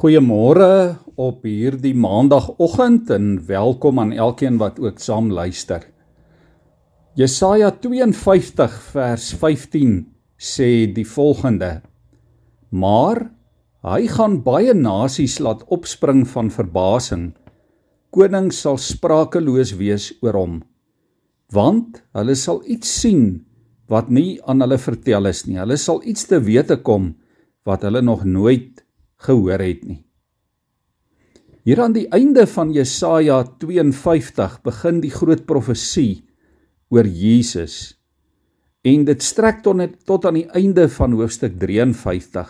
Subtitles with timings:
[0.00, 5.82] Goeiemôre op hierdie maandagooggend en welkom aan elkeen wat ook saam luister.
[7.20, 9.92] Jesaja 52 vers 15
[10.40, 11.82] sê die volgende:
[12.72, 13.26] Maar
[13.84, 17.34] hy gaan baie nasies laat opspring van verbasing.
[18.08, 20.58] Konings sal sprakeloos wees oor hom,
[21.52, 23.42] want hulle sal iets sien
[23.92, 25.60] wat nie aan hulle vertel is nie.
[25.60, 27.18] Hulle sal iets te wete kom
[27.68, 28.80] wat hulle nog nooit
[29.26, 30.00] gehoor het nie.
[31.68, 36.22] Hier aan die einde van Jesaja 52 begin die groot profesie
[36.88, 37.98] oor Jesus.
[38.80, 42.48] En dit strek tot net tot aan die einde van hoofstuk 53.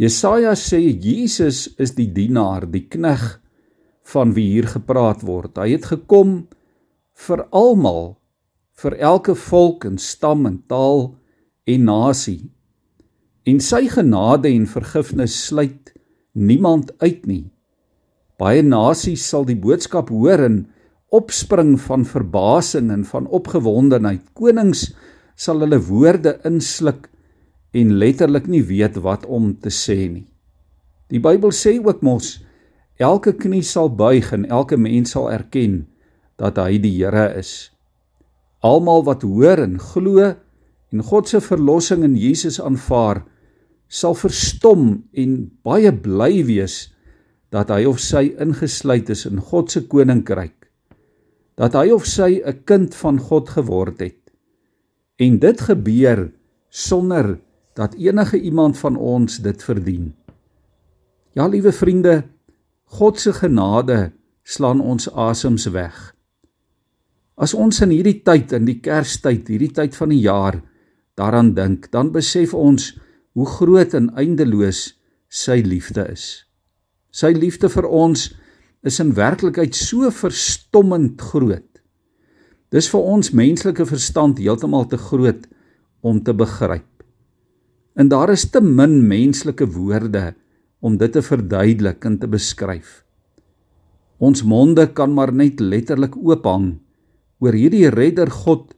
[0.00, 3.36] Jesaja sê Jesus is die dienaar, die knegg
[4.08, 5.60] van wie hier gepraat word.
[5.60, 6.46] Hy het gekom
[7.26, 8.16] vir almal,
[8.80, 11.10] vir elke volk en stam en taal
[11.68, 12.55] en nasie
[13.46, 15.92] en sy genade en vergifnis sluit
[16.34, 17.44] niemand uit nie.
[18.36, 20.64] Baie nasies sal die boodskap hoor en
[21.14, 24.24] opspring van verbasing en van opgewondenheid.
[24.36, 24.90] Konings
[25.38, 27.06] sal hulle woorde insluk
[27.76, 30.26] en letterlik nie weet wat om te sê nie.
[31.12, 32.40] Die Bybel sê ook mos
[32.98, 35.84] elke knie sal buig en elke mens sal erken
[36.40, 37.70] dat hy die Here is.
[38.64, 40.32] Almal wat hoor en glo
[40.92, 43.22] en God se verlossing in Jesus aanvaar,
[43.88, 46.92] sal verstom en baie bly wees
[47.50, 50.66] dat hy of sy ingesluit is in God se koninkryk
[51.56, 54.20] dat hy of sy 'n kind van God geword het.
[55.16, 56.32] En dit gebeur
[56.68, 57.40] sonder
[57.74, 60.14] dat enige iemand van ons dit verdien.
[61.32, 62.24] Ja liewe vriende
[62.84, 66.14] God se genade slaan ons asems weg.
[67.36, 70.62] As ons in hierdie tyd in die kerstyd hierdie tyd van die jaar
[71.16, 72.98] daaraan dink dan besef ons
[73.36, 74.94] hoe groot en eindeloos
[75.28, 76.46] sy liefde is.
[77.12, 78.30] Sy liefde vir ons
[78.86, 81.68] is in werklikheid so verstommend groot.
[82.72, 85.44] Dis vir ons menslike verstand heeltemal te groot
[86.00, 86.88] om te begryp.
[87.96, 90.30] En daar is te min menslike woorde
[90.84, 93.02] om dit te verduidelik en te beskryf.
[94.16, 96.78] Ons monde kan maar net letterlik oophang
[97.44, 98.72] oor hierdie redder God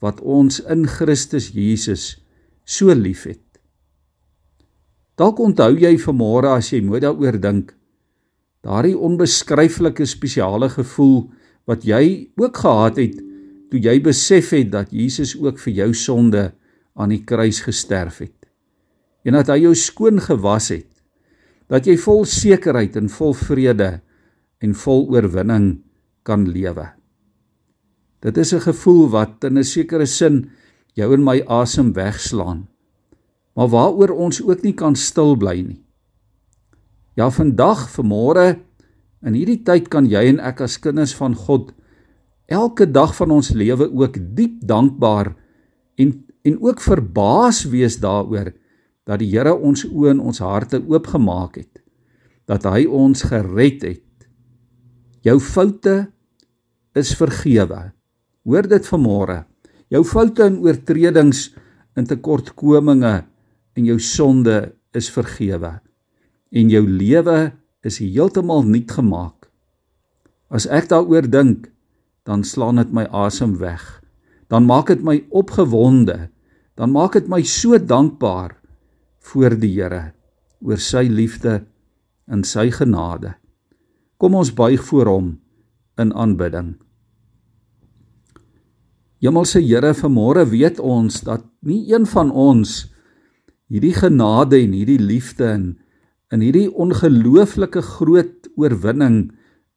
[0.00, 2.14] wat ons in Christus Jesus
[2.64, 3.47] so liefhet.
[5.18, 7.72] Dalk onthou jy vanmôre as jy mooi daaroor dink,
[8.62, 11.24] daardie onbeskryflike spesiale gevoel
[11.66, 13.16] wat jy ook gehad het
[13.68, 16.44] toe jy besef het dat Jesus ook vir jou sonde
[16.98, 18.36] aan die kruis gesterf het.
[19.26, 20.88] En dat hy jou skoon gewas het.
[21.68, 23.90] Dat jy vol sekerheid en vol vrede
[24.64, 25.68] en vol oorwinning
[26.24, 26.86] kan lewe.
[28.22, 30.50] Dit is 'n gevoel wat in 'n sekere sin
[30.94, 32.66] jou en my asem wegslaan
[33.58, 35.80] maar waaroor ons ook nie kan stil bly nie.
[37.18, 38.60] Ja, vandag, vanmôre,
[39.26, 41.72] in hierdie tyd kan jy en ek as kinders van God
[42.46, 45.34] elke dag van ons lewe ook diep dankbaar
[45.98, 46.14] en
[46.46, 48.52] en ook verbaas wees daaroor
[49.04, 51.80] dat die Here ons oë en ons harte oopgemaak het.
[52.48, 54.28] Dat hy ons gered het.
[55.26, 55.96] Jou foute
[56.96, 57.90] is vergewe.
[58.48, 59.42] Hoor dit vanmôre.
[59.92, 61.50] Jou foute en oortredings
[61.98, 63.26] en tekortkominge
[63.78, 65.78] en jou sonde is vergewe
[66.50, 67.52] en jou lewe
[67.86, 69.48] is heeltemal nuut gemaak.
[70.48, 71.68] As ek daaroor dink,
[72.24, 73.84] dan slaan dit my asem weg.
[74.48, 76.28] Dan maak dit my opgewonde.
[76.76, 78.56] Dan maak dit my so dankbaar
[79.28, 80.12] voor die Here
[80.64, 81.62] oor sy liefde
[82.26, 83.36] en sy genade.
[84.18, 85.28] Kom ons buig voor hom
[86.00, 86.74] in aanbidding.
[89.22, 92.88] Hemelse Here, vanmôre weet ons dat nie een van ons
[93.68, 95.66] hierdie genade en hierdie liefde en
[96.32, 99.30] in hierdie ongelooflike groot oorwinning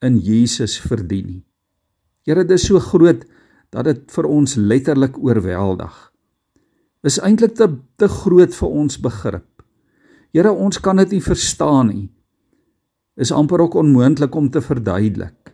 [0.04, 1.44] in Jesus verdien nie.
[2.28, 3.24] Here, dit is so groot
[3.72, 5.94] dat dit vir ons letterlik oorweldig.
[7.08, 9.48] Is eintlik te te groot vir ons begrip.
[10.36, 12.10] Here, ons kan dit nie verstaan nie.
[13.18, 15.54] Is amper ook onmoontlik om te verduidelik.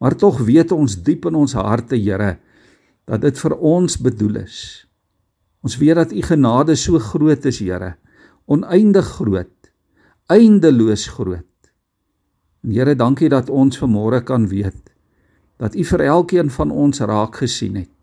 [0.00, 2.38] Maar tog weet ons diep in ons harte, Here,
[3.08, 4.86] dat dit vir ons bedoel is.
[5.60, 7.96] Ons weet dat u genade so groot is, Here,
[8.46, 9.72] oneindig groot,
[10.26, 11.72] eindeloos groot.
[12.64, 14.90] En Here, dankie dat ons vanmôre kan weet
[15.60, 17.96] dat u vir elkeen van ons raak gesien het.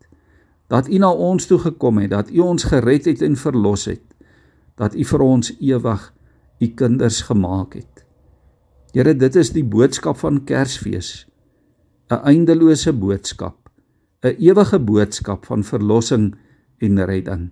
[0.70, 4.04] Dat u na ons toe gekom het, dat u ons gered het en verlos het.
[4.78, 6.04] Dat u vir ons ewig
[6.62, 8.04] u kinders gemaak het.
[8.94, 11.26] Here, dit is die boodskap van Kersfees.
[12.08, 13.68] 'n Eindelose boodskap,
[14.22, 16.36] 'n ewige boodskap van verlossing
[16.78, 17.50] en redding.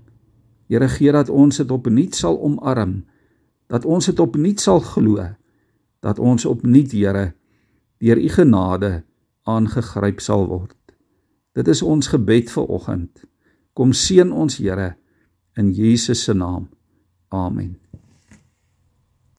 [0.67, 3.05] Here gee dat ons dit opnuut sal omarm
[3.67, 5.23] dat ons dit opnuut sal glo
[6.05, 7.32] dat ons opnuut Here
[7.99, 8.90] deur u genade
[9.43, 10.76] aangegryp sal word.
[11.56, 13.25] Dit is ons gebed vir oggend.
[13.73, 14.94] Kom seën ons Here
[15.56, 16.69] in Jesus se naam.
[17.28, 17.76] Amen.